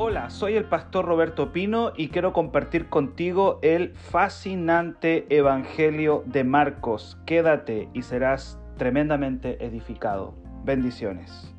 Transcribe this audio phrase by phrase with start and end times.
[0.00, 7.18] Hola, soy el pastor Roberto Pino y quiero compartir contigo el fascinante Evangelio de Marcos.
[7.26, 10.36] Quédate y serás tremendamente edificado.
[10.64, 11.52] Bendiciones.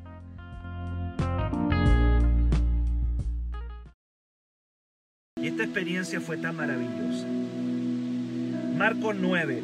[5.36, 7.26] Y esta experiencia fue tan maravillosa.
[8.74, 9.62] Marcos 9.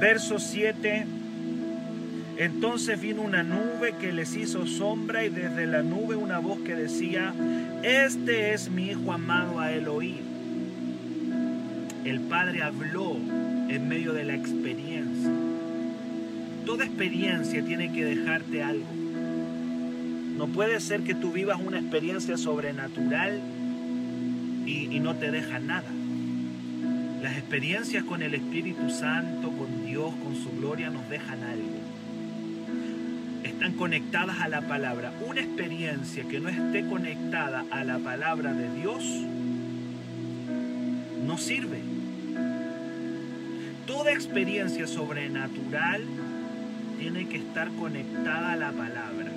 [0.00, 1.19] Verso 7.
[2.40, 6.74] Entonces vino una nube que les hizo sombra y desde la nube una voz que
[6.74, 7.34] decía,
[7.82, 10.22] este es mi hijo amado a oír.
[12.06, 13.14] El Padre habló
[13.68, 15.30] en medio de la experiencia.
[16.64, 18.88] Toda experiencia tiene que dejarte algo.
[20.38, 23.38] No puede ser que tú vivas una experiencia sobrenatural
[24.64, 25.90] y, y no te deja nada.
[27.22, 31.79] Las experiencias con el Espíritu Santo, con Dios, con su gloria, nos dejan algo.
[33.60, 35.12] Están conectadas a la palabra.
[35.20, 39.04] Una experiencia que no esté conectada a la palabra de Dios
[41.26, 41.82] no sirve.
[43.86, 46.04] Toda experiencia sobrenatural
[46.98, 49.30] tiene que estar conectada a la palabra.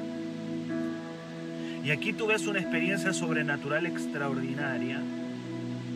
[1.83, 5.01] Y aquí tú ves una experiencia sobrenatural extraordinaria,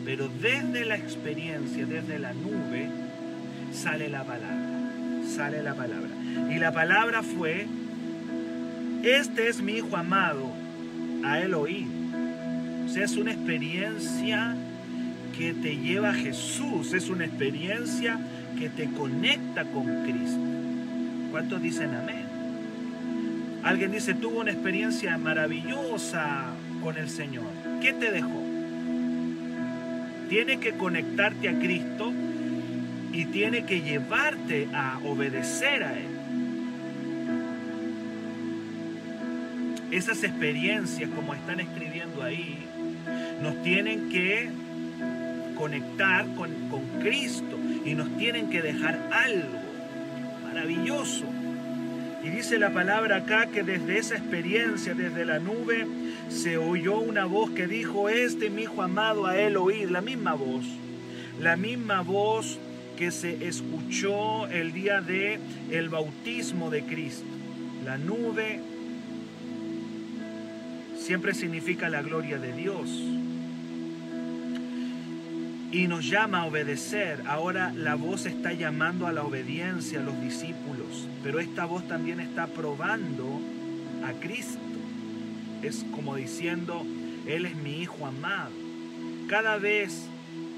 [0.04, 2.90] pero desde la experiencia, desde la nube,
[3.72, 4.68] sale la palabra.
[5.26, 6.10] Sale la palabra.
[6.50, 7.66] Y la palabra fue,
[9.02, 10.52] este es mi hijo amado,
[11.24, 11.86] a él oír.
[12.86, 14.56] O sea, es una experiencia
[15.36, 18.18] que te lleva a Jesús, es una experiencia
[18.58, 20.40] que te conecta con Cristo.
[21.30, 22.26] ¿Cuántos dicen amén?
[23.62, 26.46] Alguien dice, tuvo una experiencia maravillosa
[26.82, 27.46] con el Señor.
[27.80, 28.42] ¿Qué te dejó?
[30.28, 32.12] Tiene que conectarte a Cristo
[33.12, 36.17] y tiene que llevarte a obedecer a Él.
[39.90, 42.58] Esas experiencias, como están escribiendo ahí,
[43.42, 44.50] nos tienen que
[45.56, 46.50] conectar con,
[47.00, 49.58] Cristo y nos tienen que dejar algo
[50.44, 51.24] maravilloso.
[52.22, 55.86] Y dice la palabra acá que desde esa experiencia, desde la nube,
[56.28, 60.34] se oyó una voz que dijo, este mi hijo amado a él oír, la misma
[60.34, 60.66] voz,
[61.40, 62.58] la misma voz
[62.96, 65.38] que se escuchó el día de
[65.70, 67.24] el bautismo de Cristo.
[67.84, 68.60] La nube
[71.08, 72.90] siempre significa la gloria de Dios
[75.72, 77.22] y nos llama a obedecer.
[77.26, 82.20] Ahora la voz está llamando a la obediencia a los discípulos, pero esta voz también
[82.20, 83.40] está probando
[84.04, 84.60] a Cristo.
[85.62, 86.84] Es como diciendo,
[87.26, 88.52] Él es mi Hijo amado.
[89.30, 90.08] Cada vez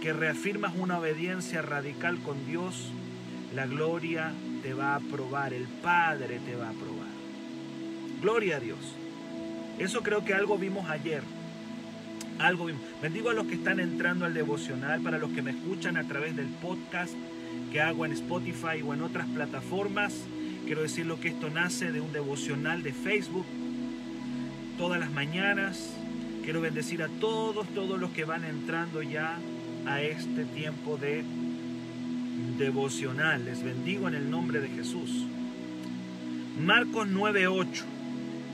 [0.02, 2.90] que reafirmas una obediencia radical con Dios,
[3.54, 4.32] la gloria
[4.64, 7.06] te va a probar, el Padre te va a probar.
[8.20, 8.96] Gloria a Dios.
[9.80, 11.22] Eso creo que algo vimos ayer
[12.40, 12.68] algo.
[13.02, 16.36] Bendigo a los que están entrando al devocional, para los que me escuchan a través
[16.36, 17.12] del podcast
[17.70, 20.14] que hago en Spotify o en otras plataformas.
[20.64, 23.44] Quiero decir lo que esto nace de un devocional de Facebook
[24.78, 25.94] todas las mañanas.
[26.42, 29.38] Quiero bendecir a todos, todos los que van entrando ya
[29.86, 31.22] a este tiempo de
[32.58, 33.44] devocional.
[33.44, 35.26] Les bendigo en el nombre de Jesús.
[36.58, 37.99] Marcos 9:8.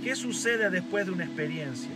[0.06, 1.90] ¿Qué sucede después de una experiencia?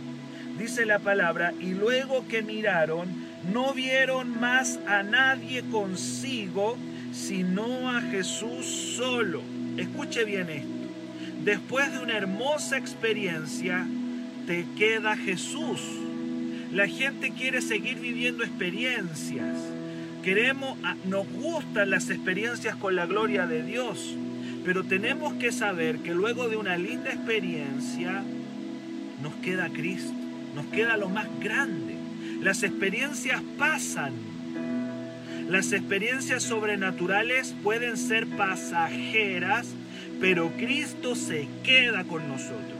[0.59, 3.07] dice la palabra, y luego que miraron,
[3.53, 6.77] no vieron más a nadie consigo,
[7.13, 8.65] sino a Jesús
[8.97, 9.41] solo.
[9.77, 10.67] Escuche bien esto.
[11.45, 13.87] Después de una hermosa experiencia,
[14.45, 15.79] te queda Jesús.
[16.69, 19.57] La gente quiere seguir viviendo experiencias.
[20.21, 24.17] Queremos, ah, nos gustan las experiencias con la gloria de Dios,
[24.63, 28.23] pero tenemos que saber que luego de una linda experiencia
[29.21, 30.21] nos queda Cristo
[30.55, 31.95] nos queda lo más grande.
[32.41, 34.13] Las experiencias pasan.
[35.47, 39.67] Las experiencias sobrenaturales pueden ser pasajeras,
[40.19, 42.79] pero Cristo se queda con nosotros.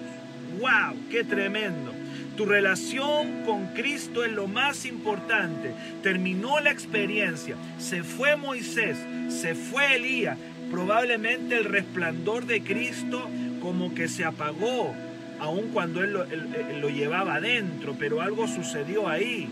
[0.60, 0.96] ¡Wow!
[1.10, 1.94] ¡Qué tremendo!
[2.38, 5.74] Tu relación con Cristo es lo más importante.
[6.02, 7.56] Terminó la experiencia.
[7.78, 8.98] Se fue Moisés,
[9.30, 10.38] se fue Elías.
[10.72, 13.30] Probablemente el resplandor de Cristo
[13.62, 14.96] como que se apagó
[15.40, 19.50] aun cuando él lo, llevaba adentro, pero algo sucedió ahí.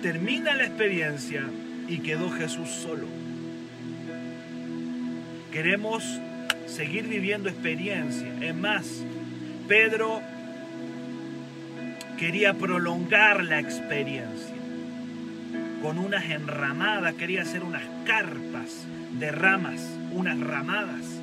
[0.00, 1.44] Termina la experiencia
[1.86, 3.06] y quedó Jesús solo.
[5.52, 6.02] Queremos
[6.66, 8.28] seguir viviendo experiencia.
[8.40, 9.04] Es más,
[9.68, 10.22] Pedro
[12.18, 14.56] quería prolongar la experiencia
[15.82, 18.86] con unas enramadas, quería hacer unas carpas
[19.18, 19.86] de ramas,
[20.16, 21.20] unas ramadas.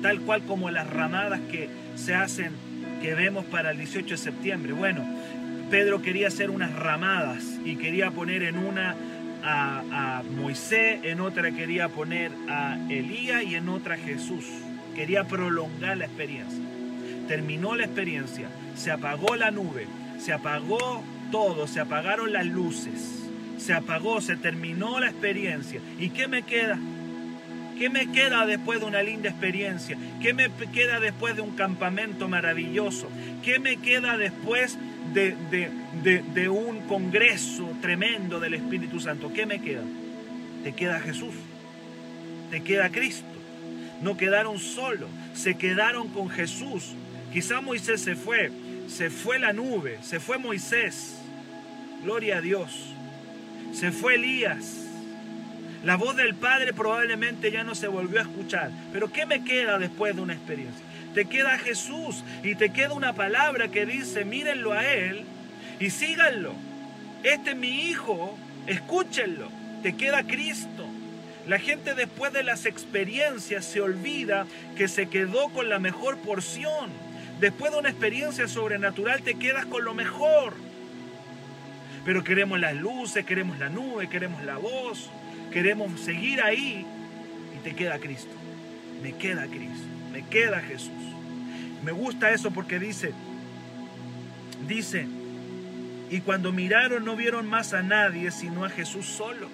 [0.00, 2.50] tal cual como las ramadas que se hacen,
[3.00, 4.72] que vemos para el 18 de septiembre.
[4.72, 5.04] Bueno,
[5.70, 8.96] Pedro quería hacer unas ramadas y quería poner en una
[9.44, 14.44] a, a, Moisés, en otra quería poner a Elías y en otra a Jesús.
[14.94, 16.62] Quería prolongar la experiencia.
[17.28, 19.86] Terminó la experiencia, se apagó la nube,
[20.18, 25.80] se apagó todo, se apagaron las luces, se apagó, se terminó la experiencia.
[25.98, 26.78] ¿Y qué me queda?
[27.82, 29.98] ¿Qué me queda después de una linda experiencia?
[30.20, 33.08] ¿Qué me queda después de un campamento maravilloso?
[33.42, 34.78] ¿Qué me queda después
[35.12, 39.32] de, un congreso tremendo del Espíritu Santo?
[39.32, 39.82] ¿Qué me queda?
[40.62, 41.34] Te queda Jesús,
[42.52, 43.26] te queda Cristo.
[44.00, 46.94] No quedaron solos, se quedaron con Jesús.
[47.32, 48.52] Quizá Moisés se fue,
[48.86, 51.16] se fue la nube, se fue Moisés.
[52.04, 52.94] Gloria a Dios.
[53.72, 54.81] Se fue Elías.
[55.84, 58.70] La voz del Padre probablemente ya no se volvió a escuchar.
[58.92, 60.84] Pero ¿qué me queda después de una experiencia?
[61.14, 65.24] Te queda Jesús y te queda una palabra que dice, mírenlo a Él
[65.80, 66.54] y síganlo.
[67.24, 69.48] Este es mi hijo, escúchenlo.
[69.82, 70.86] Te queda Cristo.
[71.48, 74.46] La gente después de las experiencias se olvida
[74.76, 76.90] que se quedó con la mejor porción.
[77.40, 80.54] Después de una experiencia sobrenatural te quedas con lo mejor.
[82.04, 85.10] Pero queremos las luces, queremos la nube, queremos la voz,
[85.52, 86.84] queremos seguir ahí
[87.54, 88.32] y te queda Cristo.
[89.02, 90.90] Me queda Cristo, me queda Jesús.
[91.84, 93.12] Me gusta eso porque dice,
[94.68, 95.06] dice,
[96.08, 99.48] y cuando miraron no vieron más a nadie sino a Jesús solo.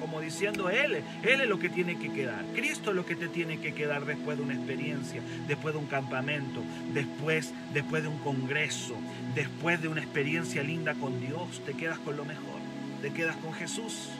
[0.00, 2.44] Como diciendo, Él, Él es lo que tiene que quedar.
[2.54, 5.86] Cristo es lo que te tiene que quedar después de una experiencia, después de un
[5.86, 8.94] campamento, después, después de un congreso,
[9.34, 11.62] después de una experiencia linda con Dios.
[11.64, 12.60] Te quedas con lo mejor,
[13.00, 14.10] te quedas con Jesús.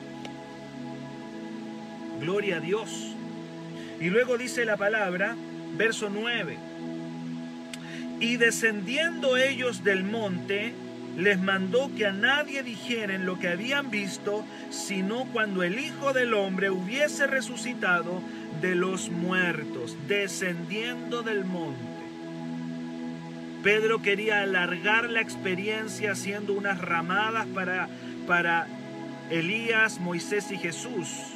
[2.21, 3.15] Gloria a Dios.
[4.01, 5.37] Y luego dice la palabra,
[5.77, 6.57] verso 9.
[8.21, 10.73] Y descendiendo ellos del monte,
[11.17, 16.35] les mandó que a nadie dijeren lo que habían visto, sino cuando el Hijo del
[16.35, 18.21] Hombre hubiese resucitado
[18.61, 21.97] de los muertos, descendiendo del monte.
[23.63, 27.89] Pedro quería alargar la experiencia haciendo unas ramadas para,
[28.27, 28.69] para
[29.31, 31.36] Elías, Moisés y Jesús.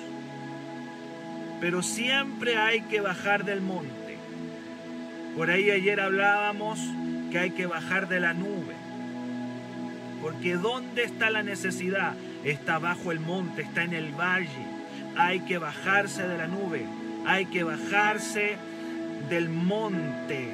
[1.60, 4.16] Pero siempre hay que bajar del monte.
[5.36, 6.80] Por ahí ayer hablábamos
[7.30, 8.74] que hay que bajar de la nube.
[10.22, 12.14] Porque ¿dónde está la necesidad?
[12.44, 14.66] Está bajo el monte, está en el valle.
[15.16, 16.86] Hay que bajarse de la nube,
[17.26, 18.56] hay que bajarse
[19.28, 20.48] del monte,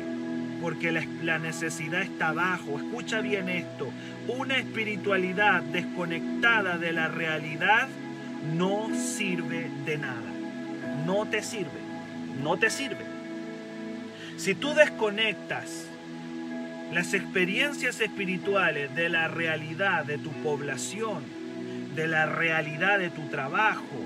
[0.60, 2.78] porque la, necesidad está abajo.
[2.78, 3.90] Escucha bien esto,
[4.28, 7.88] una espiritualidad desconectada de la realidad
[8.54, 10.25] no sirve de nada.
[11.04, 11.80] No te sirve,
[12.42, 13.04] no te sirve.
[14.36, 15.86] Si tú desconectas
[16.92, 21.24] las experiencias espirituales de la realidad de tu población,
[21.94, 23.96] de la realidad de tu trabajo,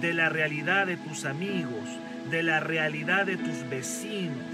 [0.00, 1.88] de la realidad de tus amigos,
[2.30, 4.44] de la realidad de tus vecinos,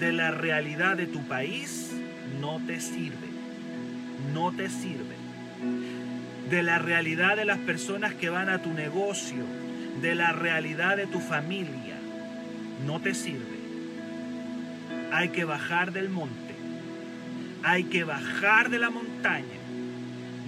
[0.00, 1.92] de la realidad de tu país,
[2.40, 3.28] no te sirve.
[4.32, 5.16] No te sirve.
[6.50, 9.44] De la realidad de las personas que van a tu negocio,
[10.00, 11.96] de la realidad de tu familia,
[12.86, 13.58] no te sirve.
[15.12, 16.48] Hay que bajar del monte
[17.62, 19.44] hay que bajar de la montaña.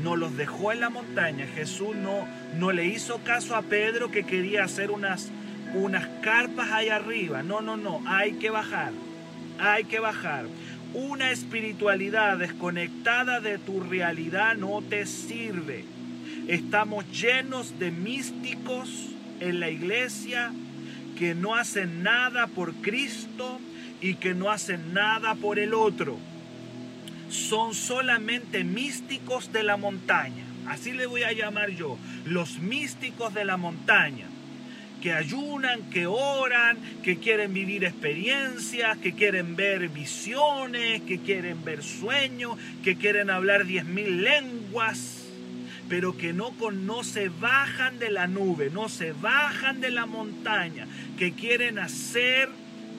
[0.02, 1.46] No los dejó en la montaña.
[1.54, 2.26] Jesús no,
[2.58, 5.30] no le hizo caso a Pedro que quería hacer unas,
[5.74, 7.42] unas carpas ahí arriba.
[7.42, 8.02] No, no, no.
[8.06, 8.92] Hay que bajar.
[9.58, 10.46] Hay que bajar.
[10.94, 15.84] Una espiritualidad desconectada de tu realidad no te sirve.
[16.48, 19.10] Estamos llenos de místicos
[19.40, 20.52] en la iglesia
[21.18, 23.60] que no hacen nada por Cristo
[24.00, 26.18] y que no hacen nada por el otro
[27.30, 30.44] son solamente místicos de la montaña.
[30.66, 34.26] Así le voy a llamar yo, los místicos de la montaña,
[35.00, 41.82] que ayunan, que oran, que quieren vivir experiencias, que quieren ver visiones, que quieren ver
[41.82, 45.19] sueños, que quieren hablar diez mil lenguas,
[45.90, 50.86] pero que no, no se bajan de la nube, no se bajan de la montaña,
[51.18, 52.48] que quieren hacer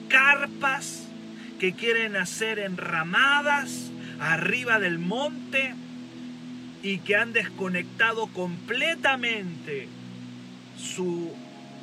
[0.08, 1.08] carpas,
[1.58, 5.74] que quieren hacer enramadas, arriba del monte
[6.82, 9.88] y que han desconectado completamente
[10.76, 11.32] su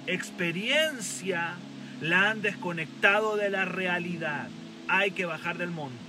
[0.05, 1.55] experiencia,
[2.01, 4.47] la han desconectado de la realidad.
[4.87, 6.08] Hay que bajar del monte.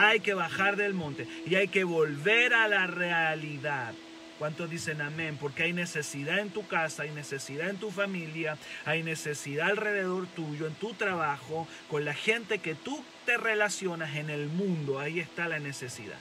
[0.00, 3.92] Hay que bajar del monte y hay que volver a la realidad.
[4.38, 5.36] ¿Cuántos dicen amén?
[5.40, 10.68] Porque hay necesidad en tu casa, hay necesidad en tu familia, hay necesidad alrededor tuyo,
[10.68, 15.00] en tu trabajo, con la gente que tú te relacionas en el mundo.
[15.00, 16.20] Ahí está la necesidad.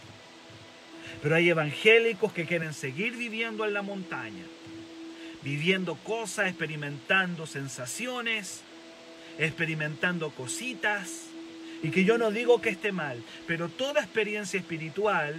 [1.21, 4.43] Pero hay evangélicos que quieren seguir viviendo en la montaña,
[5.43, 8.63] viviendo cosas, experimentando sensaciones,
[9.37, 11.26] experimentando cositas.
[11.83, 15.35] Y que yo no digo que esté mal, pero toda experiencia espiritual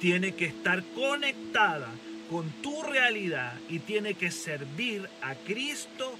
[0.00, 1.88] tiene que estar conectada
[2.30, 6.14] con tu realidad y tiene que servir a Cristo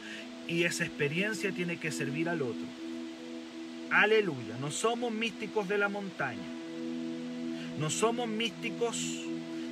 [0.47, 2.67] y esa experiencia tiene que servir al otro.
[3.91, 6.59] Aleluya, no somos místicos de la montaña.
[7.79, 8.97] No somos místicos,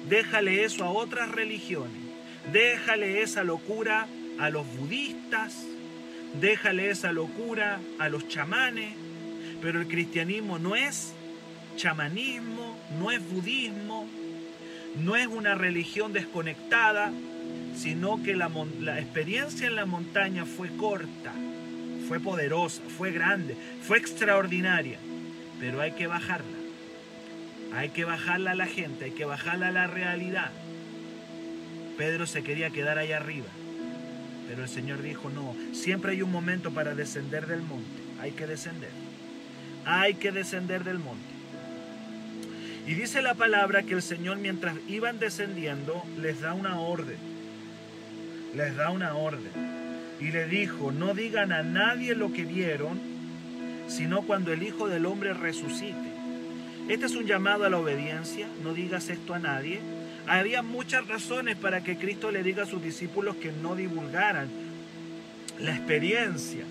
[0.09, 2.03] déjale eso a otras religiones.
[2.53, 4.07] Déjale esa locura
[4.39, 5.67] a los budistas,
[6.41, 8.95] déjale esa locura a los chamanes,
[9.61, 11.13] pero el cristianismo no es
[11.77, 14.07] chamanismo, no es budismo,
[14.99, 17.13] no es una religión desconectada,
[17.77, 18.49] sino que la,
[18.99, 21.33] experiencia en la montaña fue corta,
[22.09, 24.99] fue poderosa, fue grande, fue extraordinaria,
[25.61, 26.57] pero hay que bajarla.
[27.75, 30.51] Hay que bajarla a la gente, hay que bajarla a la realidad.
[31.99, 33.49] Pedro se quería quedar ahí arriba,
[34.49, 38.47] pero el Señor dijo, no, siempre hay un momento para descender del monte, hay que
[38.47, 38.91] descender,
[39.87, 41.25] hay que descender del monte.
[42.87, 47.17] Y dice la palabra que el Señor mientras iban descendiendo les da una orden.
[48.55, 49.53] Les da una orden.
[50.21, 52.99] Y le dijo, no digan a nadie lo que vieron,
[53.89, 55.95] sino cuando el Hijo del Hombre resucite.
[56.89, 59.81] Este es un llamado a la obediencia, no digas esto a nadie.
[60.27, 64.49] Había muchas razones para que Cristo le diga a sus discípulos que no divulgaran
[65.61, 66.65] la experiencia.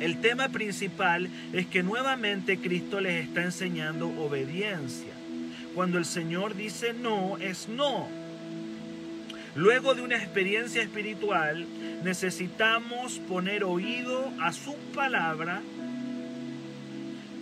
[0.00, 5.12] El tema principal es que nuevamente Cristo les está enseñando obediencia.
[5.74, 8.08] Cuando el Señor dice no, es no.
[9.56, 11.66] Luego de una experiencia espiritual,
[12.04, 15.62] necesitamos poner oído a su palabra,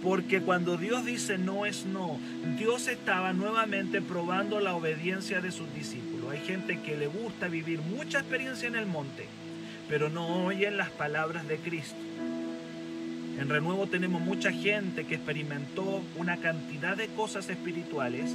[0.02, 2.18] porque cuando Dios dice no es no,
[2.58, 6.30] Dios estaba nuevamente probando la obediencia de sus discípulos.
[6.30, 9.26] Hay gente que le gusta vivir mucha experiencia en el monte,
[9.88, 12.05] pero no oyen las palabras de Cristo.
[13.38, 18.34] En Renuevo tenemos mucha gente que experimentó una cantidad de cosas espirituales,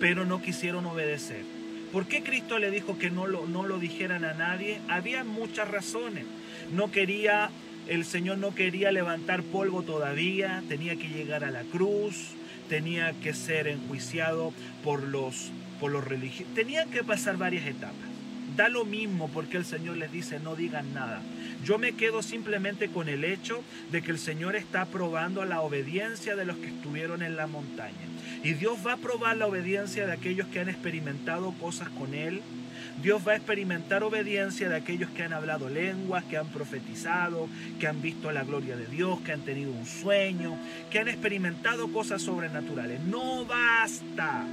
[0.00, 1.44] pero no quisieron obedecer.
[1.92, 4.80] ¿Por qué Cristo le dijo que no lo, no lo dijeran a nadie?
[4.88, 6.24] Había muchas razones.
[6.72, 7.50] No quería,
[7.86, 12.34] el Señor no quería levantar polvo todavía, tenía que llegar a la cruz,
[12.68, 14.52] tenía que ser enjuiciado
[14.82, 18.07] por los, por los religiosos, tenía que pasar varias etapas.
[18.58, 21.22] Da lo mismo porque el Señor les dice no digan nada.
[21.64, 23.62] Yo me quedo simplemente con el hecho
[23.92, 27.94] de que el Señor está probando la obediencia de los que estuvieron en la montaña.
[28.42, 32.42] Y Dios va a probar la obediencia de aquellos que han experimentado cosas con Él.
[33.00, 37.48] Dios va a experimentar obediencia de aquellos que han hablado lenguas, que han profetizado,
[37.78, 40.58] que han visto la gloria de Dios, que han tenido un sueño,
[40.90, 42.98] que han experimentado cosas sobrenaturales.
[43.02, 44.44] No basta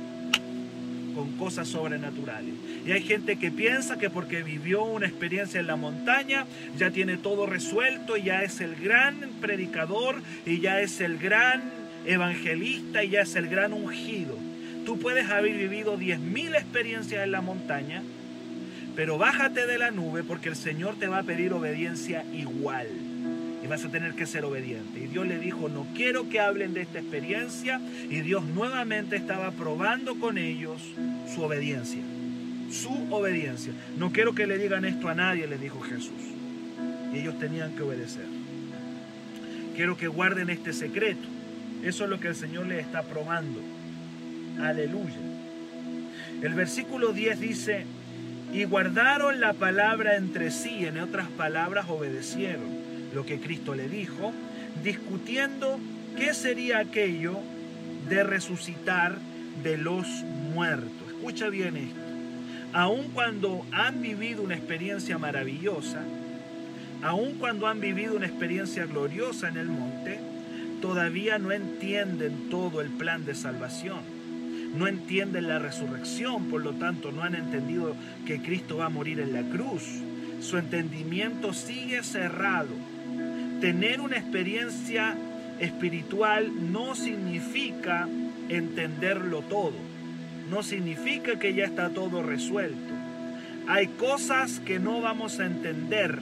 [1.16, 2.54] con cosas sobrenaturales.
[2.86, 6.46] Y hay gente que piensa que porque vivió una experiencia en la montaña,
[6.78, 11.64] ya tiene todo resuelto, y ya es el gran predicador y ya es el gran
[12.06, 14.38] evangelista y ya es el gran ungido.
[14.86, 18.04] Tú puedes haber vivido 10.000 experiencias en la montaña,
[18.96, 22.88] pero bájate de la nube porque el Señor te va a pedir obediencia igual
[23.66, 25.00] y vas a tener que ser obediente.
[25.00, 27.82] Y Dios le dijo, no quiero que hablen de esta experiencia.
[28.12, 30.80] Y Dios nuevamente estaba probando con ellos
[31.34, 32.04] su obediencia.
[32.72, 33.74] Su obediencia.
[33.98, 36.12] No quiero que le digan esto a nadie, le dijo Jesús.
[37.12, 38.28] Y ellos tenían que obedecer.
[39.76, 41.28] Quiero que guarden este secreto.
[41.84, 43.62] Eso es lo que el Señor les está probando.
[44.62, 45.18] Aleluya.
[46.44, 47.86] El versículo 10 dice,
[48.54, 52.85] y guardaron la palabra entre sí, en otras palabras obedecieron
[53.16, 54.34] lo que Cristo le dijo,
[54.84, 55.80] discutiendo
[56.18, 57.40] qué sería aquello
[58.10, 59.18] de resucitar
[59.64, 60.06] de los
[60.54, 60.92] muertos.
[61.08, 62.00] Escucha bien esto.
[62.74, 66.04] Aun cuando han vivido una experiencia maravillosa,
[67.02, 70.20] aun cuando han vivido una experiencia gloriosa en el monte,
[70.82, 74.02] todavía no entienden todo el plan de salvación.
[74.76, 77.96] No entienden la resurrección, por lo tanto no han entendido
[78.28, 79.84] que Cristo va a morir en la cruz.
[80.42, 82.74] Su entendimiento sigue cerrado
[83.66, 85.16] tener una experiencia
[85.60, 88.08] espiritual no significa
[88.48, 89.74] entenderlo todo.
[90.52, 92.94] No significa que ya está todo resuelto.
[93.68, 96.22] Hay cosas que no vamos a entender.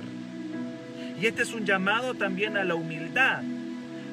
[1.22, 3.44] Y este es un llamado también a la humildad.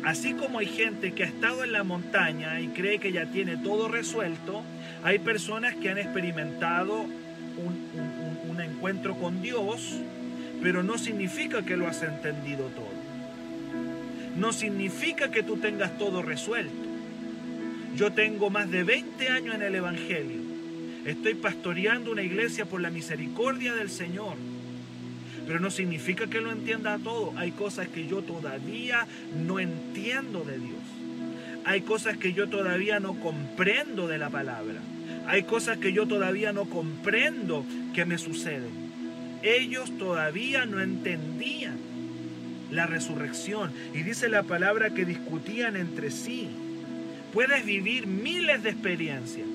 [0.02, 3.56] Así como hay gente que ha estado en la montaña y cree que ya tiene
[3.58, 4.64] todo resuelto,
[5.04, 10.00] hay personas que han experimentado un, encuentro con Dios,
[10.60, 12.89] pero no significa que lo has entendido todo.
[14.36, 16.72] No significa que tú tengas todo resuelto.
[17.96, 20.40] Yo tengo más de 20 años en el Evangelio.
[21.04, 24.36] Estoy pastoreando una iglesia por la misericordia del Señor.
[25.46, 27.32] Pero no significa que lo entienda todo.
[27.36, 30.82] Hay cosas que yo todavía no entiendo de Dios.
[31.64, 34.80] Hay cosas que yo todavía no comprendo de la palabra.
[35.26, 38.90] Hay cosas que yo todavía no comprendo que me suceden.
[39.42, 41.89] Ellos todavía no entendían
[42.70, 43.72] la resurrección.
[43.94, 46.48] Y dice la palabra que discutían entre sí.
[47.32, 49.46] Puedes vivir miles de experiencias.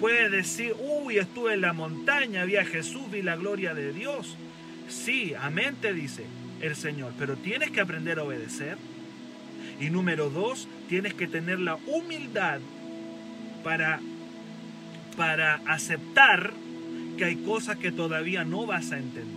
[0.00, 4.36] Puedes decir, uy, estuve en la montaña, vi a Jesús, vi la gloria de Dios.
[4.88, 6.24] Sí, amén te dice
[6.60, 8.76] el Señor, pero tienes que aprender a obedecer.
[9.80, 12.60] Y número dos, tienes que tener la humildad
[13.64, 14.00] para,
[15.16, 16.52] para aceptar
[17.18, 19.35] que hay cosas que todavía no vas a entender.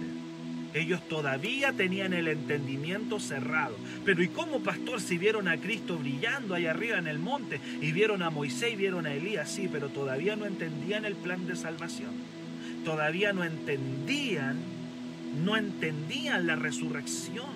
[0.74, 3.76] Ellos todavía tenían el entendimiento cerrado.
[4.06, 7.92] Pero ¿y cómo, pastor, si vieron a Cristo brillando ahí arriba en el monte y
[7.92, 9.50] vieron a Moisés y vieron a Elías?
[9.50, 12.12] Sí, pero todavía no entendían el plan de salvación.
[12.86, 14.58] Todavía no entendían,
[15.44, 17.50] no entendían la resurrección.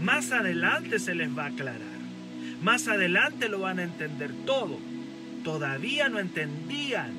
[0.00, 1.96] Más adelante se les va a aclarar.
[2.62, 4.78] Más adelante lo van a entender todo.
[5.44, 7.12] Todavía no entendían.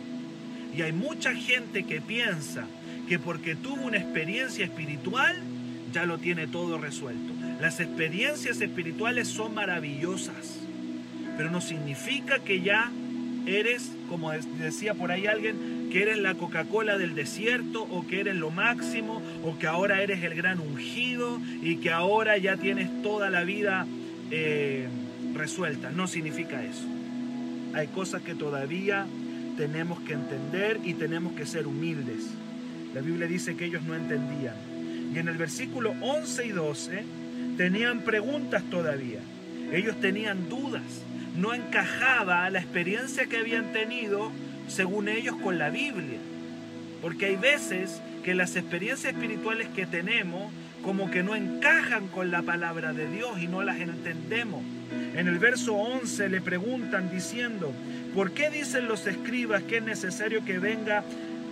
[0.75, 2.67] Y hay mucha gente que piensa
[3.07, 5.35] que porque tuvo una experiencia espiritual,
[5.93, 7.33] ya lo tiene todo resuelto.
[7.61, 10.59] Las experiencias espirituales son maravillosas,
[11.37, 12.91] pero no significa que ya
[13.45, 18.35] eres, como decía por ahí alguien, que eres la Coca-Cola del desierto o que eres
[18.35, 23.29] lo máximo o que ahora eres el gran ungido y que ahora ya tienes toda
[23.29, 23.87] la vida
[24.31, 24.87] eh,
[25.33, 25.91] resuelta.
[25.91, 26.85] No significa eso.
[27.73, 29.05] Hay cosas que todavía
[29.55, 32.25] tenemos que entender y tenemos que ser humildes.
[32.93, 34.55] La Biblia dice que ellos no entendían.
[35.13, 37.03] Y en el versículo 11 y 12
[37.57, 39.19] tenían preguntas todavía.
[39.71, 40.83] Ellos tenían dudas.
[41.35, 44.31] No encajaba la experiencia que habían tenido,
[44.67, 46.17] según ellos, con la Biblia.
[47.01, 50.51] Porque hay veces que las experiencias espirituales que tenemos
[50.83, 54.63] como que no encajan con la palabra de Dios y no las entendemos.
[55.15, 57.73] En el verso 11 le preguntan diciendo,
[58.15, 61.03] ¿por qué dicen los escribas que es necesario que venga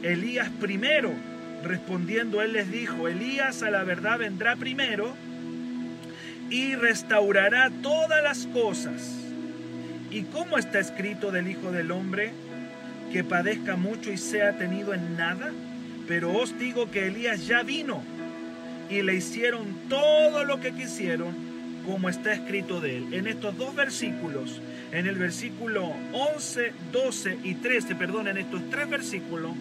[0.05, 1.11] Elías primero?
[1.63, 5.15] Respondiendo él les dijo, Elías a la verdad vendrá primero
[6.49, 9.17] y restaurará todas las cosas.
[10.11, 12.31] ¿Y cómo está escrito del Hijo del Hombre?
[13.11, 15.51] Que padezca mucho y sea tenido en nada.
[16.07, 18.03] Pero os digo que Elías ya vino
[18.89, 21.33] y le hicieron todo lo que quisieron,
[21.85, 23.13] como está escrito de él.
[23.13, 28.89] En estos dos versículos, en el versículo 11, 12 y 13, perdón, en estos tres
[28.89, 29.53] versículos,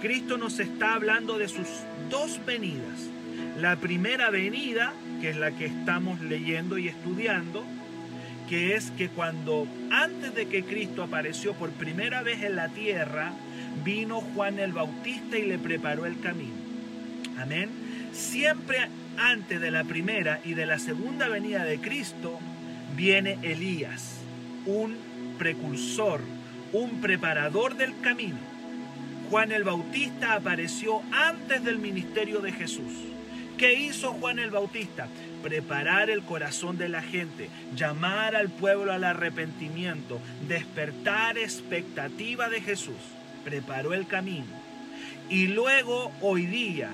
[0.00, 1.66] Cristo nos está hablando de sus
[2.10, 3.08] dos venidas.
[3.58, 7.64] La primera venida, que es la que estamos leyendo y estudiando,
[8.48, 13.32] que es que cuando antes de que Cristo apareció por primera vez en la tierra,
[13.84, 16.54] vino Juan el Bautista y le preparó el camino.
[17.38, 17.68] Amén.
[18.12, 18.88] Siempre
[19.18, 22.38] antes de la primera y de la segunda venida de Cristo,
[22.96, 24.17] viene Elías,
[24.68, 24.96] un
[25.36, 26.20] precursor,
[26.72, 28.38] un preparador del camino
[29.30, 32.94] Juan el Bautista apareció antes del ministerio de Jesús.
[33.58, 35.06] ¿Qué hizo Juan el Bautista?
[35.42, 42.96] Preparar el corazón de la gente, llamar al pueblo al arrepentimiento, despertar expectativa de Jesús.
[43.44, 44.46] Preparó el camino.
[45.28, 46.90] Y luego hoy día,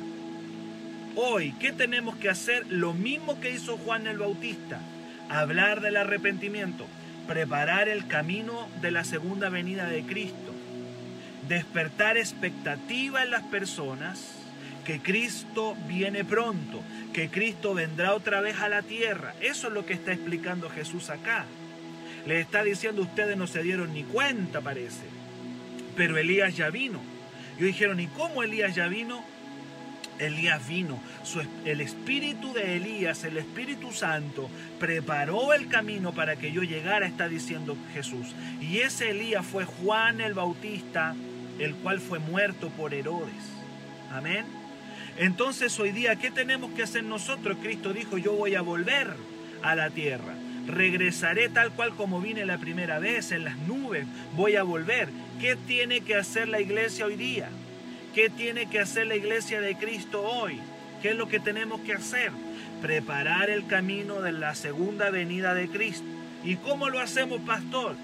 [1.14, 2.66] hoy, ¿qué tenemos que hacer?
[2.68, 4.80] Lo mismo que hizo Juan el Bautista,
[5.28, 6.84] hablar del arrepentimiento,
[7.26, 10.54] preparar el camino de la segunda venida de Cristo
[11.48, 14.32] despertar expectativa en las personas
[14.84, 16.82] que Cristo viene pronto,
[17.12, 19.34] que Cristo vendrá otra vez a la tierra.
[19.40, 21.44] Eso es lo que está explicando Jesús acá.
[22.26, 25.04] Le está diciendo, ustedes no se dieron ni cuenta, parece.
[25.96, 27.00] Pero Elías ya vino.
[27.58, 29.24] Y dijeron, ¿y cómo Elías ya vino?
[30.18, 31.00] Elías vino.
[31.64, 34.48] el espíritu de Elías, el Espíritu Santo,
[34.78, 38.34] preparó el camino para que yo llegara, está diciendo Jesús.
[38.60, 41.14] Y ese Elías fue Juan el Bautista,
[41.58, 43.34] el cual fue muerto por Herodes.
[44.12, 44.44] Amén.
[45.18, 47.58] Entonces hoy día, ¿qué tenemos que hacer nosotros?
[47.62, 49.14] Cristo dijo, yo voy a volver
[49.62, 50.34] a la tierra.
[50.66, 54.06] Regresaré tal cual como vine la primera vez, en las nubes.
[54.34, 55.08] Voy a volver.
[55.40, 57.48] ¿Qué tiene que hacer la iglesia hoy día?
[58.14, 60.60] ¿Qué tiene que hacer la iglesia de Cristo hoy?
[61.02, 62.30] ¿Qué es lo que tenemos que hacer?
[62.80, 66.06] Preparar el camino de la segunda venida de Cristo.
[66.44, 67.96] ¿Y cómo lo hacemos, pastor?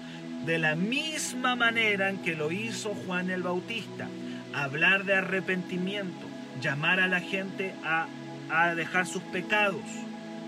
[0.45, 4.09] De la misma manera en que lo hizo Juan el Bautista.
[4.53, 6.27] Hablar de arrepentimiento,
[6.61, 8.07] llamar a la gente a,
[8.49, 9.81] a dejar sus pecados.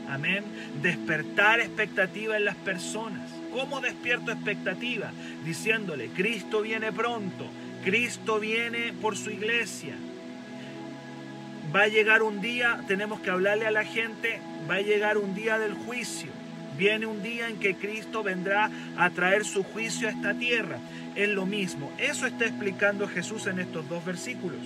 [0.09, 0.43] Amén.
[0.81, 3.31] Despertar expectativa en las personas.
[3.53, 5.11] ¿Cómo despierto expectativa?
[5.45, 7.47] Diciéndole, Cristo viene pronto,
[7.83, 9.95] Cristo viene por su iglesia.
[11.75, 15.35] Va a llegar un día, tenemos que hablarle a la gente, va a llegar un
[15.35, 16.31] día del juicio.
[16.77, 20.77] Viene un día en que Cristo vendrá a traer su juicio a esta tierra.
[21.15, 21.91] Es lo mismo.
[21.97, 24.61] Eso está explicando Jesús en estos dos versículos.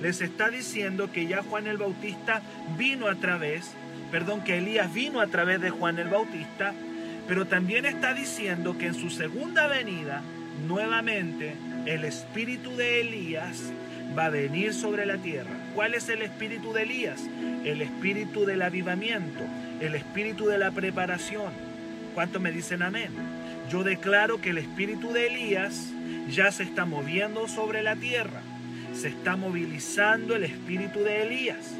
[0.00, 2.42] Les está diciendo que ya Juan el Bautista
[2.76, 3.70] vino a través,
[4.10, 6.74] perdón, que Elías vino a través de Juan el Bautista,
[7.28, 10.22] pero también está diciendo que en su segunda venida,
[10.66, 11.54] nuevamente,
[11.86, 13.72] el espíritu de Elías
[14.16, 15.50] va a venir sobre la tierra.
[15.74, 17.20] ¿Cuál es el espíritu de Elías?
[17.64, 19.42] El espíritu del avivamiento,
[19.80, 21.52] el espíritu de la preparación.
[22.14, 23.10] ¿Cuántos me dicen amén?
[23.70, 25.90] Yo declaro que el espíritu de Elías
[26.30, 28.40] ya se está moviendo sobre la tierra.
[28.94, 31.74] Se está movilizando el espíritu de Elías.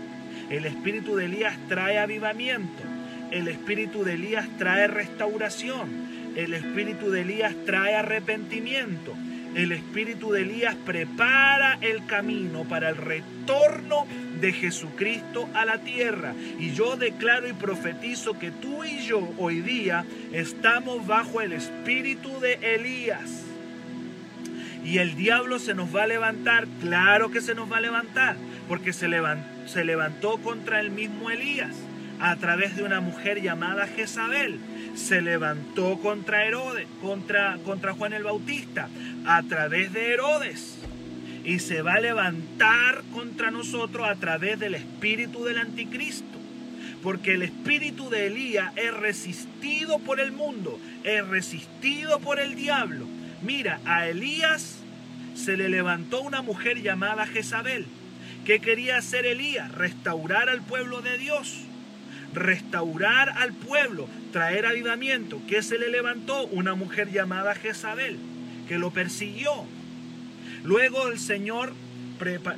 [0.51, 2.83] El espíritu de Elías trae avivamiento.
[3.31, 6.35] El espíritu de Elías trae restauración.
[6.37, 9.15] El espíritu de Elías trae arrepentimiento
[9.55, 14.07] el espíritu de Elías prepara el camino para el retorno
[14.41, 16.35] de Jesucristo a la tierra.
[16.59, 22.41] Y yo declaro y profetizo que tú y yo hoy día estamos bajo el espíritu
[22.41, 23.45] de Elías.
[24.85, 28.37] Y el diablo se nos va a levantar, claro que se nos va a levantar,
[28.69, 31.75] porque se levantó, se levantó contra el mismo Elías
[32.21, 34.59] a través de una mujer llamada Jezabel
[34.95, 38.89] se levantó contra Herodes, contra, contra Juan el Bautista,
[39.27, 40.79] a través de Herodes.
[41.45, 46.39] Y se va a levantar contra nosotros a través del espíritu del anticristo.
[47.03, 53.07] Porque el espíritu de Elías es resistido por el mundo, es resistido por el diablo.
[53.43, 54.79] Mira, a Elías
[55.35, 57.85] se le levantó una mujer llamada Jezabel.
[58.47, 59.71] ¿Qué quería hacer Elías?
[59.73, 61.67] Restaurar al pueblo de Dios
[62.35, 65.41] restaurar al pueblo, traer avivamiento.
[65.49, 66.47] ¿Qué se le levantó?
[66.47, 68.19] Una mujer llamada Jezabel,
[68.69, 69.53] que lo persiguió.
[70.63, 71.73] Luego el Señor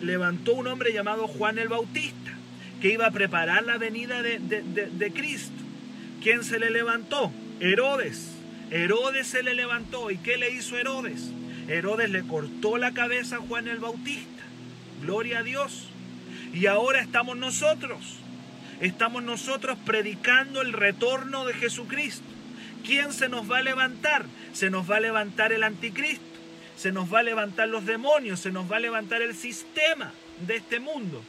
[0.01, 2.33] levantó un hombre llamado Juan el Bautista,
[2.81, 5.63] que iba a preparar la venida de, de Cristo.
[6.23, 7.33] ¿Quién se le levantó?
[7.61, 8.33] Herodes.
[8.71, 10.11] Herodes se le levantó.
[10.11, 11.31] ¿Y qué le hizo Herodes?
[11.69, 14.43] Herodes le cortó la cabeza a Juan el Bautista.
[15.03, 15.89] Gloria a Dios.
[16.53, 18.19] Y ahora estamos nosotros
[18.81, 22.25] estamos nosotros predicando el retorno de Jesucristo.
[22.85, 24.27] ¿Quién se nos va a levantar?
[24.53, 26.25] Se nos va a levantar el anticristo,
[26.77, 30.13] se nos va a levantar los demonios, se nos va a levantar el sistema
[30.47, 31.23] de este mundo.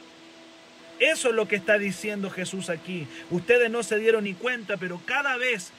[1.00, 3.06] Eso es lo que está diciendo Jesús aquí.
[3.30, 5.72] Ustedes no se dieron ni cuenta, pero cada vez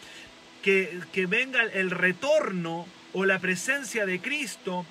[0.63, 4.85] que, que venga el retorno o la presencia de Cristo,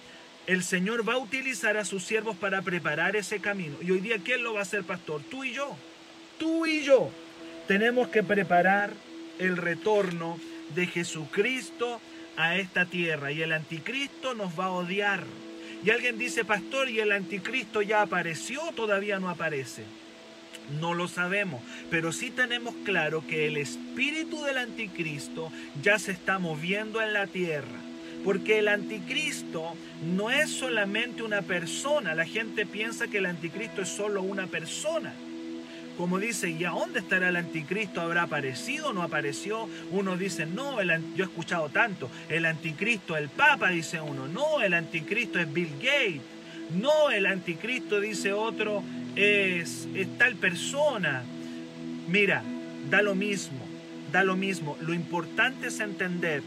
[0.46, 3.76] el Señor va a utilizar a sus siervos para preparar ese camino.
[3.82, 5.22] Y hoy día, ¿quién lo va a hacer, pastor?
[5.30, 5.76] Tú y yo
[6.38, 7.10] tú y yo
[7.66, 8.92] tenemos que preparar
[9.38, 10.38] el retorno
[10.74, 12.00] de Jesucristo
[12.36, 15.24] a esta tierra y el anticristo nos va a odiar.
[15.84, 19.84] Y alguien dice, pastor, ¿y el anticristo ya apareció o todavía no aparece?
[20.80, 26.38] No lo sabemos, pero sí tenemos claro que el espíritu del anticristo ya se está
[26.38, 27.78] moviendo en la tierra.
[28.24, 32.14] Porque el anticristo no es solamente una persona.
[32.16, 35.14] La gente piensa que el anticristo es solo una persona
[35.98, 38.00] como dice, ¿y a dónde estará el anticristo?
[38.00, 39.68] ¿Habrá aparecido o no apareció?
[39.90, 44.74] Uno dice, no, yo he escuchado tanto, el anticristo, el papa, dice uno, no, el
[44.74, 46.22] anticristo es Bill Gates,
[46.70, 48.84] no, el anticristo, dice otro,
[49.16, 51.24] es, es tal persona.
[52.06, 52.44] Mira,
[52.88, 53.58] da lo mismo,
[54.12, 54.76] da lo mismo.
[54.80, 56.42] Lo importante es entender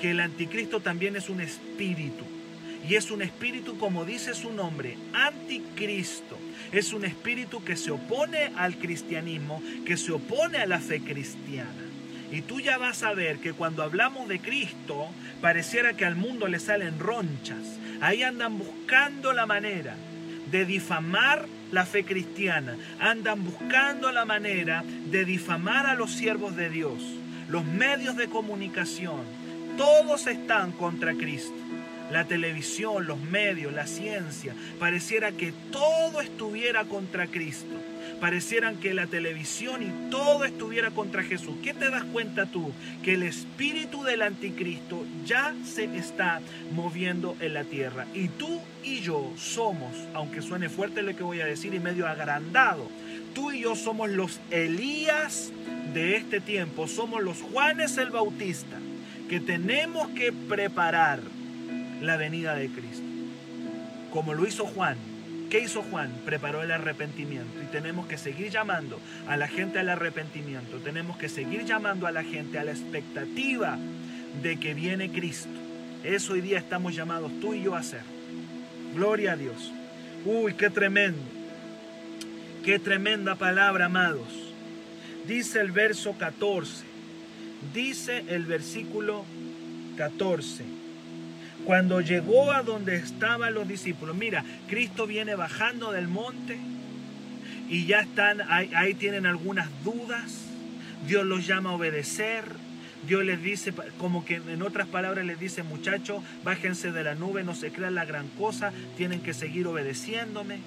[0.00, 2.24] que el anticristo también es un espíritu.
[2.88, 6.33] Y es un espíritu, como dice su nombre, anticristo.
[6.74, 11.70] Es un espíritu que se opone al cristianismo, que se opone a la fe cristiana.
[12.32, 15.06] Y tú ya vas a ver que cuando hablamos de Cristo,
[15.40, 17.78] pareciera que al mundo le salen ronchas.
[18.00, 19.94] Ahí andan buscando la manera
[20.50, 22.76] de difamar la fe cristiana.
[22.98, 27.00] Andan buscando la manera de difamar a los siervos de Dios.
[27.48, 29.20] Los medios de comunicación,
[29.76, 31.54] todos están contra Cristo
[32.10, 37.74] la televisión, los medios, la ciencia, pareciera que todo estuviera contra Cristo.
[38.20, 41.56] Parecieran que la televisión y todo estuviera contra Jesús.
[41.62, 42.72] ¿Qué te das cuenta tú?
[43.02, 46.40] Que el espíritu del anticristo ya se está
[46.72, 48.06] moviendo en la tierra.
[48.14, 52.06] Y tú y yo somos, aunque suene fuerte lo que voy a decir y medio
[52.06, 52.88] agrandado,
[53.34, 55.50] tú y yo somos los Elías
[55.92, 58.78] de este tiempo, somos los Juanes el Bautista
[59.28, 61.20] que tenemos que preparar
[62.04, 63.04] la venida de Cristo.
[64.10, 64.96] Como lo hizo Juan.
[65.50, 66.10] ¿Qué hizo Juan?
[66.24, 67.62] Preparó el arrepentimiento.
[67.62, 70.78] Y tenemos que seguir llamando a la gente al arrepentimiento.
[70.78, 73.78] Tenemos que seguir llamando a la gente a la expectativa
[74.42, 75.50] de que viene Cristo.
[76.02, 78.02] Eso hoy día estamos llamados tú y yo a hacer.
[78.94, 79.72] Gloria a Dios.
[80.24, 81.22] Uy, qué tremendo.
[82.64, 84.28] Qué tremenda palabra, amados.
[85.26, 86.84] Dice el verso 14.
[87.72, 89.24] Dice el versículo
[89.96, 90.83] 14.
[91.64, 96.58] Cuando llegó a donde estaban los discípulos, mira, Cristo viene bajando del monte
[97.68, 100.42] y ya están, ahí, tienen algunas dudas.
[101.06, 102.44] Dios los llama a obedecer.
[103.06, 107.44] Dios les dice, como que en otras palabras les dice, muchachos, bájense de la nube,
[107.44, 110.58] no se crean la gran cosa, tienen que seguir obedeciéndome.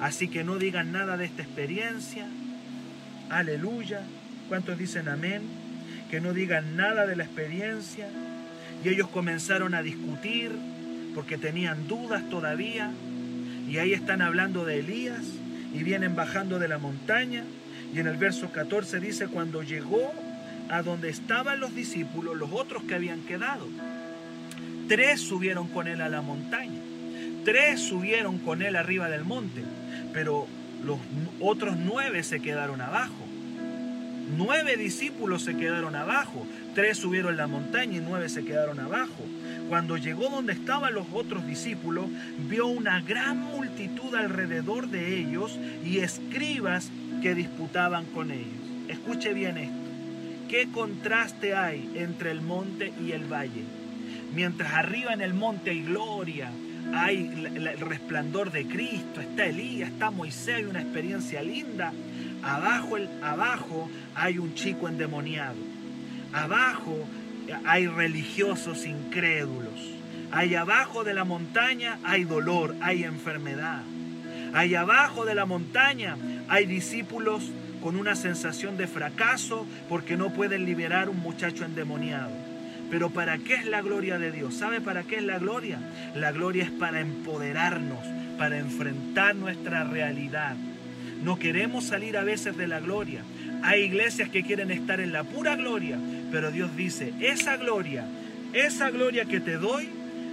[0.00, 2.26] Así que no digan nada de esta experiencia.
[3.30, 4.02] Aleluya.
[4.48, 5.42] ¿Cuántos dicen amén?
[6.10, 8.08] Que no digan nada de la experiencia.
[8.86, 10.52] Y ellos comenzaron a discutir
[11.12, 12.92] porque tenían dudas todavía.
[13.68, 15.24] Y ahí están hablando de Elías
[15.74, 17.42] y vienen bajando de la montaña.
[17.92, 20.12] Y en el verso 14 dice, cuando llegó
[20.70, 23.66] a donde estaban los discípulos, los otros que habían quedado,
[24.86, 26.78] tres subieron con él a la montaña.
[27.44, 29.64] Tres subieron con él arriba del monte,
[30.12, 30.46] pero
[30.84, 31.00] los
[31.40, 33.26] otros nueve se quedaron abajo.
[34.36, 39.24] Nueve discípulos se quedaron abajo, tres subieron la montaña y nueve se quedaron abajo.
[39.70, 42.04] Cuando llegó donde estaban los otros discípulos,
[42.50, 46.90] vio una gran multitud alrededor de ellos y escribas
[47.22, 48.52] que disputaban con ellos.
[48.88, 49.74] Escuche bien esto.
[50.50, 53.64] ¿Qué contraste hay entre el monte y el valle?
[54.34, 56.50] Mientras arriba en el monte hay gloria,
[56.92, 61.94] hay el resplandor de Cristo, está Elías, está Moisés, hay una experiencia linda.
[62.42, 65.75] Abajo, el, abajo hay un chico endemoniado.
[66.32, 67.06] Abajo
[67.64, 69.96] hay religiosos incrédulos.
[70.32, 73.82] Ahí abajo de la montaña hay dolor, hay enfermedad.
[74.52, 76.16] Ahí abajo de la montaña
[76.48, 77.50] hay discípulos
[77.82, 82.32] con una sensación de fracaso porque no pueden liberar un muchacho endemoniado.
[82.90, 84.54] Pero ¿para qué es la gloria de Dios?
[84.54, 85.78] ¿Sabe para qué es la gloria?
[86.14, 88.04] La gloria es para empoderarnos,
[88.38, 90.56] para enfrentar nuestra realidad.
[91.22, 93.22] No queremos salir a veces de la gloria.
[93.62, 95.98] Hay iglesias que quieren estar en la pura gloria,
[96.30, 98.06] pero Dios dice, esa gloria,
[98.52, 99.88] esa gloria que te doy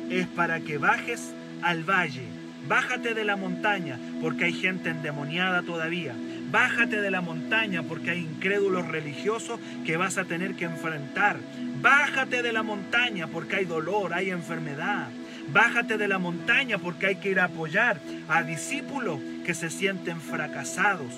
[0.09, 2.23] es para que bajes al valle.
[2.67, 6.15] Bájate de la montaña porque hay gente endemoniada todavía.
[6.49, 11.37] Bájate de la montaña porque hay incrédulos religiosos que vas a tener que enfrentar.
[11.81, 15.07] Bájate de la montaña porque hay dolor, hay enfermedad.
[15.51, 20.21] Bájate de la montaña porque hay que ir a apoyar a discípulos que se sienten
[20.21, 21.11] fracasados,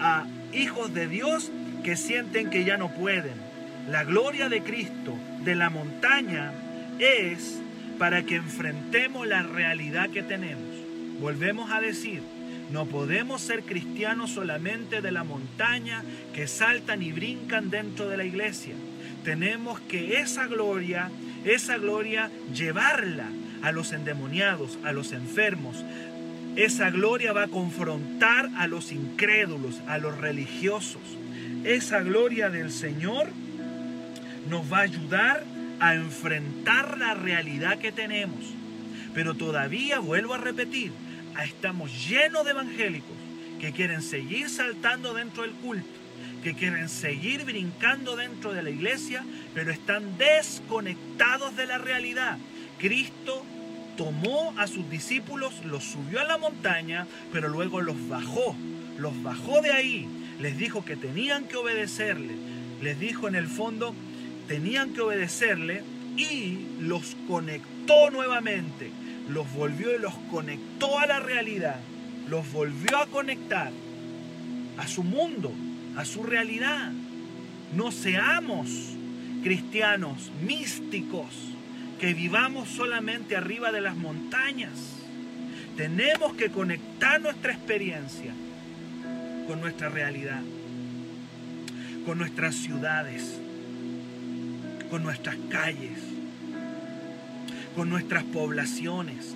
[0.00, 1.52] a hijos de Dios
[1.84, 3.47] que sienten que ya no pueden.
[3.90, 6.52] La gloria de Cristo de la montaña
[6.98, 7.58] es
[7.98, 10.62] para que enfrentemos la realidad que tenemos.
[11.20, 12.20] Volvemos a decir,
[12.70, 18.24] no podemos ser cristianos solamente de la montaña que saltan y brincan dentro de la
[18.24, 18.74] iglesia.
[19.24, 21.10] Tenemos que esa gloria,
[21.46, 23.30] esa gloria llevarla
[23.62, 25.82] a los endemoniados, a los enfermos.
[26.56, 31.00] Esa gloria va a confrontar a los incrédulos, a los religiosos.
[31.64, 33.28] Esa gloria del Señor
[34.48, 35.44] nos va a ayudar
[35.80, 38.44] a enfrentar la realidad que tenemos.
[39.14, 40.92] Pero todavía, vuelvo a repetir,
[41.44, 43.16] estamos llenos de evangélicos
[43.60, 45.88] que quieren seguir saltando dentro del culto,
[46.42, 52.38] que quieren seguir brincando dentro de la iglesia, pero están desconectados de la realidad.
[52.78, 53.44] Cristo
[53.96, 58.54] tomó a sus discípulos, los subió a la montaña, pero luego los bajó,
[58.96, 60.08] los bajó de ahí,
[60.38, 62.34] les dijo que tenían que obedecerle,
[62.80, 63.96] les dijo en el fondo,
[64.48, 65.84] tenían que obedecerle
[66.16, 68.90] y los conectó nuevamente
[69.28, 71.78] los volvió y los conectó a la realidad,
[72.28, 73.70] los volvió a conectar
[74.78, 75.52] a su mundo,
[75.96, 76.92] a su realidad.
[77.74, 78.70] No seamos
[79.42, 81.26] cristianos místicos
[82.00, 84.94] que vivamos solamente arriba de las montañas.
[85.76, 88.32] Tenemos que conectar nuestra experiencia
[89.46, 90.40] con nuestra realidad,
[92.06, 93.38] con nuestras ciudades,
[94.90, 95.98] con nuestras calles,
[97.74, 99.34] con nuestras poblaciones,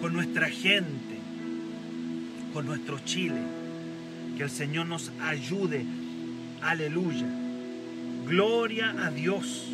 [0.00, 1.18] con nuestra gente,
[2.52, 3.40] con nuestro Chile.
[4.36, 5.84] Que el Señor nos ayude.
[6.62, 7.26] Aleluya.
[8.26, 9.68] Gloria a Dios.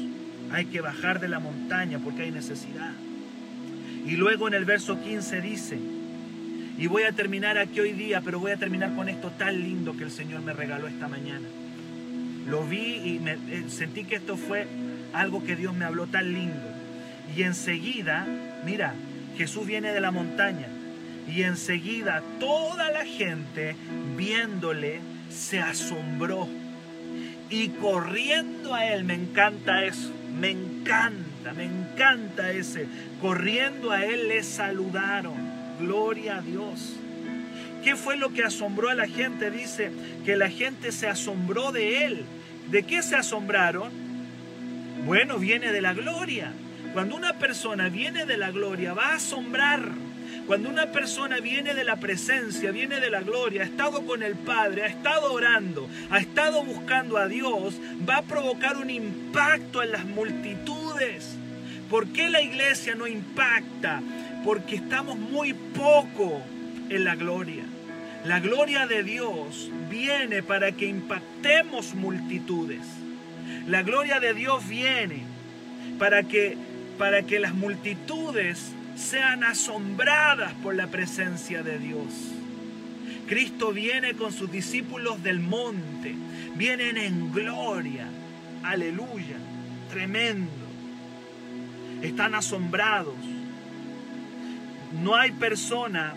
[0.51, 2.93] Hay que bajar de la montaña porque hay necesidad.
[4.07, 5.79] Y luego en el verso 15 dice,
[6.77, 9.97] y voy a terminar aquí hoy día, pero voy a terminar con esto tan lindo
[9.97, 11.47] que el Señor me regaló esta mañana.
[12.47, 14.67] Lo vi y me, eh, sentí que esto fue
[15.13, 16.69] algo que Dios me habló tan lindo.
[17.37, 18.27] Y enseguida,
[18.65, 18.95] mira,
[19.37, 20.69] Jesús viene de la montaña.
[21.27, 23.77] Y enseguida toda la gente
[24.17, 26.49] viéndole se asombró.
[27.51, 32.87] Y corriendo a él, me encanta eso, me encanta, me encanta ese.
[33.21, 35.35] Corriendo a él le saludaron.
[35.79, 36.97] Gloria a Dios.
[37.83, 39.51] ¿Qué fue lo que asombró a la gente?
[39.51, 39.91] Dice
[40.25, 42.25] que la gente se asombró de él.
[42.71, 43.91] ¿De qué se asombraron?
[45.07, 46.53] Bueno, viene de la gloria.
[46.93, 49.83] Cuando una persona viene de la gloria, va a asombrar.
[50.47, 54.35] Cuando una persona viene de la presencia, viene de la gloria, ha estado con el
[54.35, 57.75] Padre, ha estado orando, ha estado buscando a Dios,
[58.09, 61.37] va a provocar un impacto en las multitudes.
[61.89, 64.03] ¿Por qué la iglesia no impacta?
[64.45, 66.43] Porque estamos muy poco
[66.91, 67.65] en la gloria.
[68.25, 72.81] La gloria de Dios viene para que impactemos multitudes.
[73.67, 75.23] La gloria de Dios viene
[75.99, 76.57] para que,
[76.97, 82.33] para que las multitudes sean asombradas por la presencia de Dios.
[83.27, 86.15] Cristo viene con sus discípulos del monte,
[86.55, 88.07] vienen en gloria,
[88.63, 89.37] aleluya,
[89.91, 90.51] tremendo.
[92.01, 93.17] Están asombrados.
[95.03, 96.15] No hay persona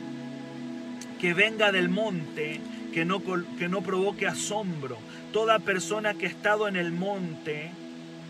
[1.20, 2.60] que venga del monte,
[2.94, 3.22] que no,
[3.58, 4.98] que no provoque asombro.
[5.34, 7.72] Toda persona que ha estado en el monte,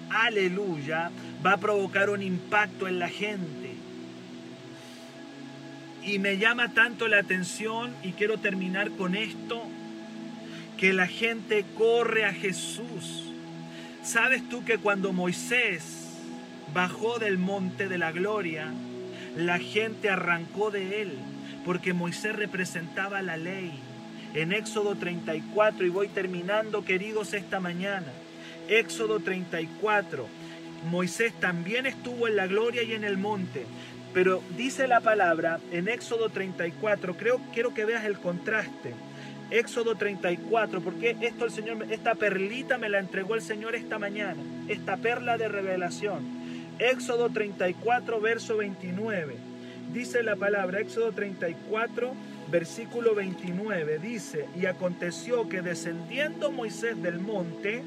[0.09, 1.11] aleluya,
[1.45, 3.75] va a provocar un impacto en la gente.
[6.03, 9.61] Y me llama tanto la atención, y quiero terminar con esto,
[10.77, 13.23] que la gente corre a Jesús.
[14.03, 16.07] ¿Sabes tú que cuando Moisés
[16.73, 18.71] bajó del monte de la gloria,
[19.35, 21.17] la gente arrancó de él?
[21.67, 23.73] Porque Moisés representaba la ley.
[24.33, 28.07] En Éxodo 34, y voy terminando queridos esta mañana,
[28.69, 30.25] Éxodo 34,
[30.89, 33.65] Moisés también estuvo en la gloria y en el monte,
[34.13, 38.93] pero dice la palabra en Éxodo 34, creo, quiero que veas el contraste.
[39.51, 44.41] Éxodo 34, porque esto el Señor, esta perlita me la entregó el Señor esta mañana,
[44.69, 46.23] esta perla de revelación.
[46.79, 49.46] Éxodo 34, verso 29
[49.93, 52.13] dice la palabra, Éxodo 34,
[52.49, 57.83] versículo 29, dice, y aconteció que descendiendo Moisés del monte,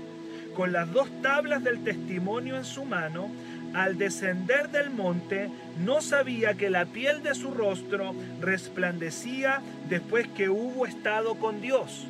[0.54, 3.30] con las dos tablas del testimonio en su mano,
[3.72, 5.48] al descender del monte,
[5.84, 12.06] no sabía que la piel de su rostro resplandecía después que hubo estado con Dios.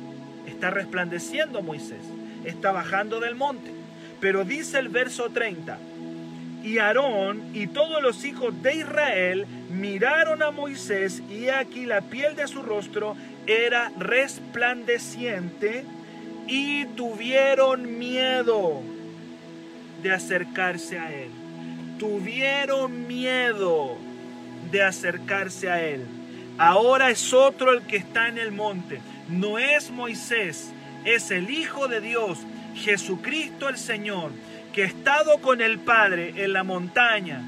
[0.47, 2.01] Está resplandeciendo Moisés,
[2.45, 3.71] está bajando del monte.
[4.19, 5.77] Pero dice el verso 30,
[6.63, 12.35] y Aarón y todos los hijos de Israel miraron a Moisés y aquí la piel
[12.35, 13.15] de su rostro
[13.47, 15.85] era resplandeciente
[16.47, 18.81] y tuvieron miedo
[20.03, 21.29] de acercarse a él.
[21.97, 23.97] Tuvieron miedo
[24.71, 26.05] de acercarse a él.
[26.57, 29.01] Ahora es otro el que está en el monte.
[29.29, 30.71] No es Moisés,
[31.05, 32.39] es el Hijo de Dios,
[32.75, 34.31] Jesucristo el Señor
[34.73, 37.41] que estado con el Padre en la montaña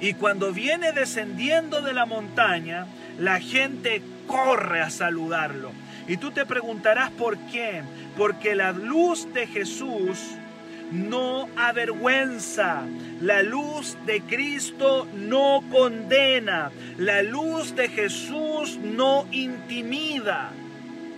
[0.00, 2.86] y cuando viene descendiendo de la montaña,
[3.18, 5.72] la gente corre a saludarlo.
[6.06, 7.82] Y tú te preguntarás por qué.
[8.16, 10.18] Porque la luz de Jesús
[10.92, 12.82] no avergüenza.
[13.20, 16.70] La luz de Cristo no condena.
[16.96, 20.52] La luz de Jesús no intimida.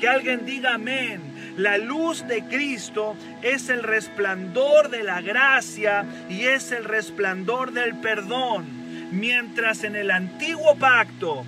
[0.01, 1.21] Que alguien diga amén.
[1.61, 7.97] La luz de Cristo es el resplandor de la gracia y es el resplandor del
[7.97, 8.65] perdón.
[9.13, 11.45] Mientras en el antiguo pacto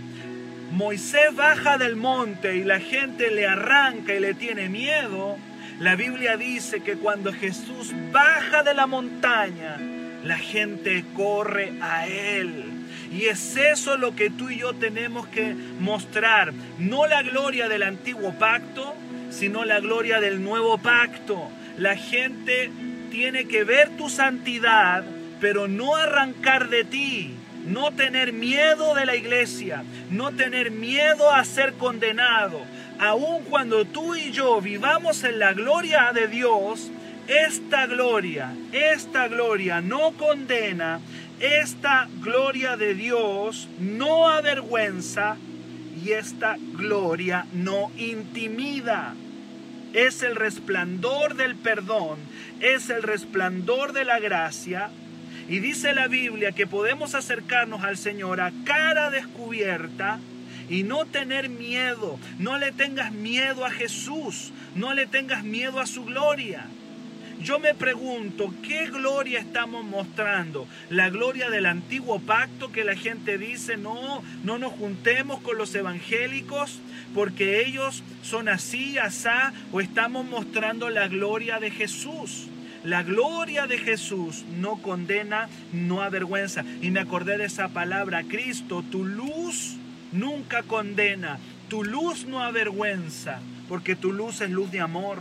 [0.71, 5.39] Moisés baja del monte y la gente le arranca y le tiene miedo,
[5.79, 9.79] la Biblia dice que cuando Jesús baja de la montaña,
[10.23, 12.65] la gente corre a Él.
[13.11, 16.53] Y es eso lo que tú y yo tenemos que mostrar.
[16.79, 18.95] No la gloria del antiguo pacto,
[19.33, 21.49] sino la gloria del nuevo pacto.
[21.79, 22.71] La gente
[23.11, 25.05] tiene que ver tu santidad,
[25.41, 27.35] pero no arrancar de ti.
[27.65, 32.61] No tener miedo de la iglesia, no tener miedo a ser condenado.
[32.99, 36.91] Aun cuando tú y yo vivamos en la gloria de Dios,
[37.29, 41.01] esta gloria, esta gloria no condena,
[41.39, 45.37] esta gloria de Dios no avergüenza
[46.03, 49.15] y esta gloria no intimida
[49.93, 52.19] es el resplandor del perdón,
[52.61, 54.91] es el resplandor de la gracia.
[55.49, 60.19] Y dice la Biblia que podemos acercarnos al Señor a cara descubierta
[60.71, 62.19] y no tener miedo.
[62.39, 66.67] No le tengas miedo a Jesús, no le tengas miedo a su gloria.
[67.43, 70.67] Yo me pregunto, ¿qué gloria estamos mostrando?
[70.91, 75.75] ¿La gloria del antiguo pacto que la gente dice, no, no nos juntemos con los
[75.75, 76.81] evangélicos
[77.15, 82.49] porque ellos son así, asá, o estamos mostrando la gloria de Jesús?
[82.85, 86.65] La gloria de Jesús no condena, no avergüenza.
[86.81, 89.77] Y me acordé de esa palabra, Cristo, tu luz
[90.11, 91.39] nunca condena,
[91.69, 95.19] tu luz no avergüenza, porque tu luz es luz de amor.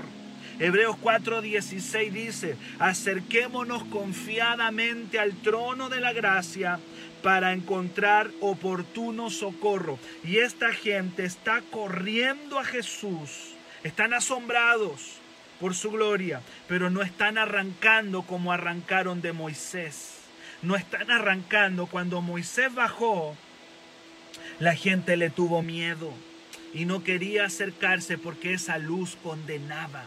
[0.61, 6.79] Hebreos 4:16 dice, acerquémonos confiadamente al trono de la gracia
[7.23, 9.97] para encontrar oportuno socorro.
[10.23, 15.13] Y esta gente está corriendo a Jesús, están asombrados
[15.59, 20.19] por su gloria, pero no están arrancando como arrancaron de Moisés.
[20.61, 21.87] No están arrancando.
[21.87, 23.35] Cuando Moisés bajó,
[24.59, 26.13] la gente le tuvo miedo
[26.71, 30.05] y no quería acercarse porque esa luz condenaba.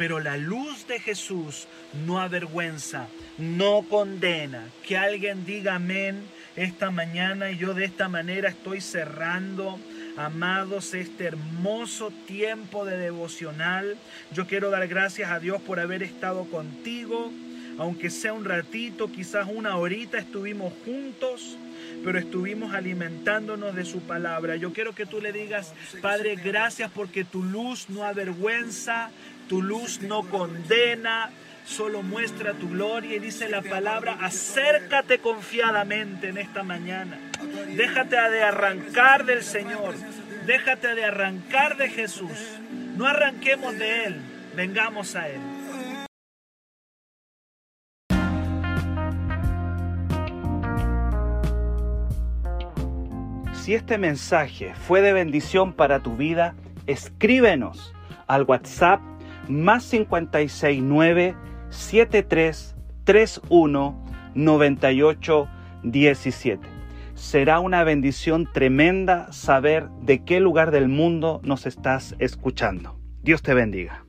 [0.00, 1.68] Pero la luz de Jesús
[2.06, 4.64] no avergüenza, no condena.
[4.88, 6.22] Que alguien diga amén
[6.56, 9.78] esta mañana y yo de esta manera estoy cerrando
[10.16, 13.98] amados, este hermoso tiempo de devocional.
[14.32, 17.30] Yo quiero dar gracias a Dios por haber estado contigo,
[17.78, 21.58] aunque sea un ratito, quizás una horita estuvimos juntos
[22.04, 24.56] pero estuvimos alimentándonos de su palabra.
[24.56, 29.10] Yo quiero que tú le digas, Padre, gracias porque tu luz no avergüenza,
[29.50, 31.28] tu luz no condena,
[31.64, 37.18] solo muestra tu gloria y dice la palabra, acércate confiadamente en esta mañana.
[37.76, 39.96] Déjate de arrancar del Señor,
[40.46, 42.60] déjate de arrancar de Jesús.
[42.96, 44.20] No arranquemos de Él,
[44.54, 45.40] vengamos a Él.
[53.54, 56.54] Si este mensaje fue de bendición para tu vida,
[56.86, 57.92] escríbenos
[58.28, 59.00] al WhatsApp
[59.50, 61.36] más 569
[61.68, 66.66] 7331 9817.
[67.14, 72.98] Será una bendición tremenda saber de qué lugar del mundo nos estás escuchando.
[73.22, 74.06] Dios te bendiga.